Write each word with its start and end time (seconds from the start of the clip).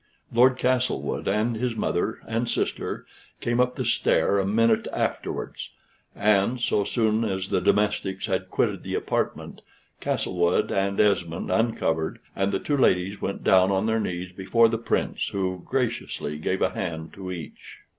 Lord 0.33 0.57
Castlewood 0.57 1.27
and 1.27 1.55
his 1.55 1.75
mother 1.75 2.21
and 2.27 2.49
sister 2.49 3.05
came 3.39 3.59
up 3.59 3.75
the 3.75 3.85
stair 3.85 4.39
a 4.39 4.47
minute 4.47 4.87
afterwards, 4.91 5.69
and, 6.15 6.59
so 6.59 6.83
soon 6.83 7.23
as 7.23 7.49
the 7.49 7.61
domestics 7.61 8.25
had 8.25 8.49
quitted 8.49 8.81
the 8.81 8.95
apartment, 8.95 9.61
Castlewood 9.99 10.71
and 10.71 10.99
Esmond 10.99 11.51
uncovered, 11.51 12.17
and 12.35 12.51
the 12.51 12.57
two 12.57 12.77
ladies 12.77 13.21
went 13.21 13.43
down 13.43 13.69
on 13.71 13.85
their 13.85 13.99
knees 13.99 14.31
before 14.31 14.67
the 14.67 14.79
Prince, 14.79 15.27
who 15.27 15.61
graciously 15.69 16.39
gave 16.39 16.63
a 16.63 16.71
hand 16.71 17.13
to 17.13 17.31
each. 17.31 17.77